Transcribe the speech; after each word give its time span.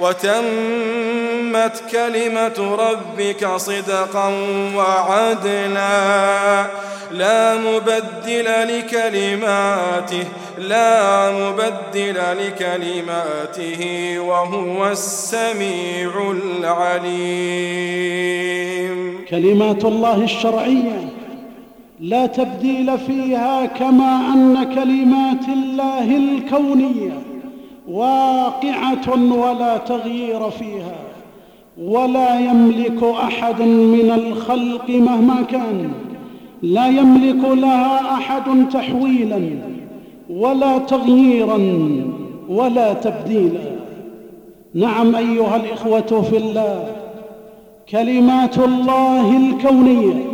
وتمت 0.00 1.82
كلمة 1.92 2.76
ربك 2.76 3.46
صدقا 3.56 4.28
وعدلا. 4.76 6.66
لا 7.12 7.54
مبدل 7.54 8.44
لكلماته 8.44 10.24
لا 10.58 11.30
مبدل 11.30 12.16
لكلماته 12.16 13.82
وهو 14.18 14.88
السميع 14.88 16.30
العليم. 16.30 17.68
كلمات 19.30 19.84
الله 19.84 20.24
الشرعية 20.24 21.08
لا 22.00 22.26
تبديل 22.26 22.98
فيها 22.98 23.66
كما 23.66 24.32
أن 24.34 24.74
كلمات 24.74 25.48
الله 25.48 26.16
الكونية 26.16 27.22
واقعة 27.90 29.32
ولا 29.32 29.76
تغيير 29.76 30.50
فيها 30.50 30.96
ولا 31.82 32.40
يملك 32.40 33.02
أحد 33.02 33.62
من 33.62 34.12
الخلق 34.14 34.90
مهما 34.90 35.42
كان 35.42 35.90
لا 36.62 36.86
يملك 36.88 37.44
لها 37.44 38.14
أحد 38.14 38.68
تحويلا 38.72 39.50
ولا 40.30 40.78
تغييرا 40.78 41.58
ولا 42.48 42.92
تبديلا. 42.92 43.78
نعم 44.74 45.16
أيها 45.16 45.56
الإخوة 45.56 46.22
في 46.30 46.36
الله 46.36 46.86
كلمات 47.88 48.58
الله 48.58 49.36
الكونية 49.36 50.24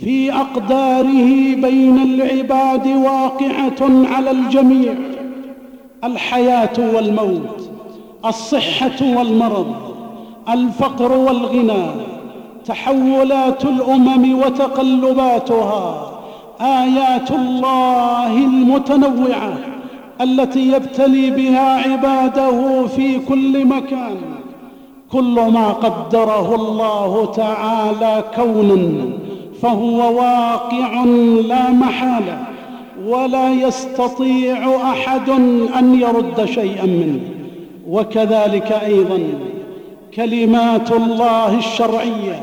في 0.00 0.32
أقداره 0.32 1.54
بين 1.54 1.98
العباد 1.98 2.86
واقعة 2.86 4.06
على 4.14 4.30
الجميع. 4.30 4.94
الحياة 6.04 6.94
والموت 6.94 7.70
الصحة 8.26 9.16
والمرض 9.18 9.74
الفقر 10.48 11.12
والغنى 11.12 11.86
تحولات 12.66 13.64
الأمم 13.64 14.38
وتقلباتها 14.38 16.12
آيات 16.60 17.30
الله 17.30 18.36
المتنوعة 18.36 19.58
التي 20.20 20.72
يبتلي 20.72 21.30
بها 21.30 21.90
عباده 21.92 22.86
في 22.86 23.18
كل 23.18 23.66
مكان. 23.66 24.16
كل 25.12 25.34
ما 25.34 25.68
قدره 25.72 26.54
الله 26.54 27.32
تعالى 27.36 28.24
كونا 28.36 29.08
فهو 29.62 30.16
واقع 30.16 31.04
لا 31.48 31.70
محالة. 31.70 32.38
ولا 33.04 33.52
يستطيع 33.52 34.90
أحد 34.92 35.28
أن 35.78 36.00
يرد 36.00 36.44
شيئا 36.44 36.86
منه. 36.86 37.20
وكذلك 37.88 38.72
أيضا 38.72 39.18
كلمات 40.14 40.92
الله 40.92 41.58
الشرعية 41.58 42.40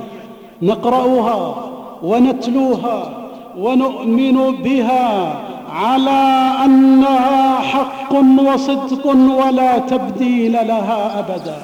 نقرأها 0.62 1.56
ونتلوها 2.04 3.28
ونؤمن 3.60 4.52
بها 4.64 5.36
على 5.74 6.52
أنها 6.66 7.60
حق 7.60 8.14
وصدق 8.48 9.08
ولا 9.46 9.78
تبديل 9.78 10.52
لها 10.52 11.20
ابدا. 11.20 11.58